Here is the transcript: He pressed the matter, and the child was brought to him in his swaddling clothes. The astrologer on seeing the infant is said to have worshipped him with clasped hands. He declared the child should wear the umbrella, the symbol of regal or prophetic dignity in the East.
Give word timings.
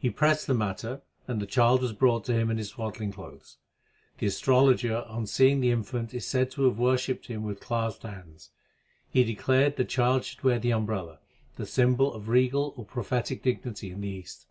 He 0.00 0.10
pressed 0.10 0.48
the 0.48 0.54
matter, 0.54 1.00
and 1.28 1.40
the 1.40 1.46
child 1.46 1.80
was 1.82 1.92
brought 1.92 2.24
to 2.24 2.32
him 2.32 2.50
in 2.50 2.58
his 2.58 2.70
swaddling 2.70 3.12
clothes. 3.12 3.58
The 4.18 4.26
astrologer 4.26 5.04
on 5.06 5.28
seeing 5.28 5.60
the 5.60 5.70
infant 5.70 6.12
is 6.12 6.26
said 6.26 6.50
to 6.50 6.64
have 6.64 6.76
worshipped 6.76 7.26
him 7.28 7.44
with 7.44 7.60
clasped 7.60 8.02
hands. 8.02 8.50
He 9.10 9.22
declared 9.22 9.76
the 9.76 9.84
child 9.84 10.24
should 10.24 10.42
wear 10.42 10.58
the 10.58 10.72
umbrella, 10.72 11.20
the 11.54 11.66
symbol 11.66 12.12
of 12.12 12.28
regal 12.28 12.74
or 12.76 12.84
prophetic 12.84 13.44
dignity 13.44 13.92
in 13.92 14.00
the 14.00 14.08
East. 14.08 14.48